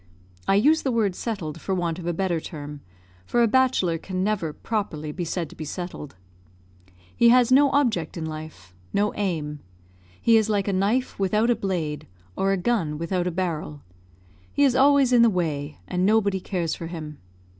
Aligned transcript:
I 0.47 0.55
use 0.55 0.81
the 0.81 0.91
word 0.91 1.13
settled, 1.13 1.61
for 1.61 1.75
want 1.75 1.99
of 1.99 2.07
a 2.07 2.11
better 2.11 2.39
term 2.39 2.81
for 3.23 3.43
a 3.43 3.47
bachelor 3.47 3.99
can 3.99 4.23
never, 4.23 4.51
properly, 4.51 5.11
be 5.11 5.23
said 5.23 5.47
to 5.51 5.55
be 5.55 5.63
settled. 5.63 6.15
He 7.15 7.29
has 7.29 7.51
no 7.51 7.69
object 7.69 8.17
in 8.17 8.25
life 8.25 8.73
no 8.93 9.13
aim. 9.13 9.59
He 10.19 10.37
is 10.37 10.49
like 10.49 10.67
a 10.67 10.73
knife 10.73 11.19
without 11.19 11.51
a 11.51 11.55
blade, 11.55 12.07
or 12.35 12.51
a 12.51 12.57
gun 12.57 12.97
without 12.97 13.27
a 13.27 13.29
barrel. 13.31 13.83
He 14.51 14.63
is 14.63 14.75
always 14.75 15.13
in 15.13 15.21
the 15.21 15.29
way, 15.29 15.77
and 15.87 16.03
nobody 16.03 16.39
cares 16.39 16.73
for 16.73 16.87
him. 16.87 17.19